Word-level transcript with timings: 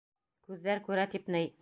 Күҙҙәр 0.47 0.83
күрә 0.91 1.09
тип 1.15 1.33
ней. 1.37 1.49